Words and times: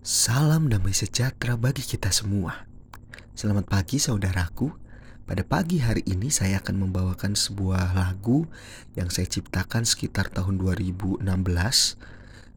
Salam 0.00 0.72
damai 0.72 0.96
sejahtera 0.96 1.60
bagi 1.60 1.84
kita 1.84 2.08
semua. 2.08 2.64
Selamat 3.36 3.68
pagi 3.68 4.00
saudaraku. 4.00 4.72
Pada 5.28 5.44
pagi 5.44 5.76
hari 5.76 6.00
ini 6.08 6.32
saya 6.32 6.56
akan 6.64 6.88
membawakan 6.88 7.36
sebuah 7.36 7.92
lagu 7.92 8.48
yang 8.96 9.12
saya 9.12 9.28
ciptakan 9.28 9.84
sekitar 9.84 10.32
tahun 10.32 10.56
2016. 10.56 11.20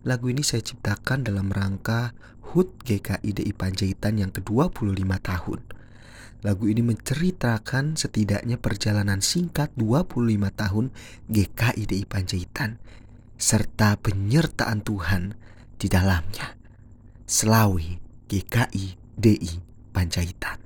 Lagu 0.07 0.25
ini 0.31 0.39
saya 0.39 0.63
ciptakan 0.63 1.27
dalam 1.27 1.51
rangka 1.51 2.15
HUT 2.55 2.79
GKI 2.87 3.35
DI 3.35 3.51
Panjaitan 3.51 4.23
yang 4.23 4.31
ke-25 4.31 5.03
tahun. 5.03 5.59
Lagu 6.47 6.65
ini 6.71 6.79
menceritakan 6.79 7.99
setidaknya 7.99 8.55
perjalanan 8.55 9.19
singkat 9.19 9.67
25 9.75 10.47
tahun 10.47 10.95
GKI 11.27 11.83
DI 11.91 12.07
Panjaitan 12.07 12.79
serta 13.35 13.99
penyertaan 13.99 14.79
Tuhan 14.79 15.35
di 15.75 15.91
dalamnya. 15.91 16.62
Selawi 17.23 18.03
GKI 18.27 18.99
DI 19.15 19.63
Panjaitan. 19.95 20.59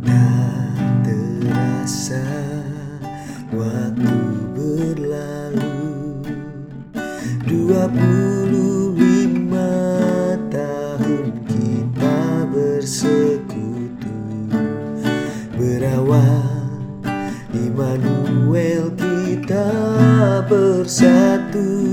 Tak 0.00 1.04
terasa 1.04 2.24
waktu 3.52 4.16
berlalu 4.56 6.24
Dua 7.44 7.84
puluh 7.92 8.96
lima 8.96 9.76
tahun 10.48 11.36
kita 11.52 12.48
bersekutu 12.48 13.33
Immanuel 18.64 18.96
kita 18.96 19.68
bersatu. 20.48 21.84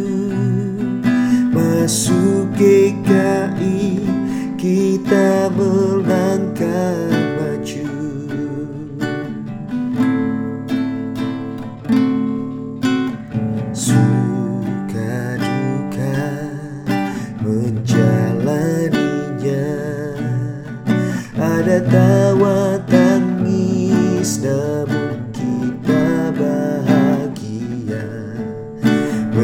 Masuk 1.52 2.48
GKI 2.56 4.00
kita 4.56 5.52
melangkah 5.52 5.81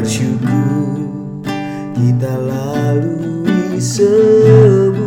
Bersyukur 0.08 1.04
kita 1.92 2.32
lalui 2.48 3.76
semuanya. 3.76 5.04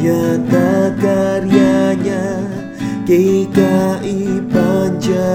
Nyata 0.00 0.96
karyanya 0.96 2.40
GKI 3.04 4.48
Panjaitan 4.48 5.28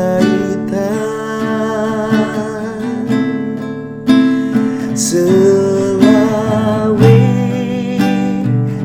Selawe 4.98 5.38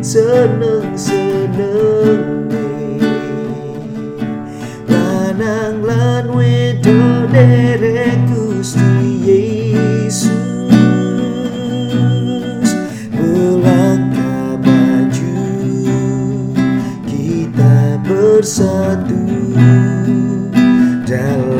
seneng-seneng 0.05 1.16
Gusti 8.67 9.22
Yesus. 9.22 10.27
Melangkah 13.14 14.58
maju 14.58 15.39
Kita 17.07 18.02
bersatu. 18.02 19.23
Dalam 21.07 21.55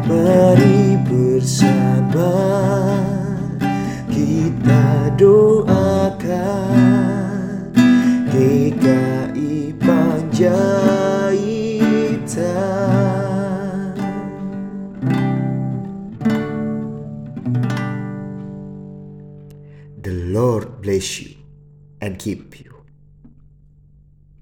Mari 0.04 1.00
bersama 1.08 2.36
kita 4.12 5.12
doakan 5.20 6.28
GKI 8.32 9.74
Panjaitan 9.80 10.93
The 20.04 20.12
Lord 20.12 20.82
bless 20.82 21.22
you 21.22 21.38
and 22.02 22.20
keep 22.20 22.60
you. 22.60 22.73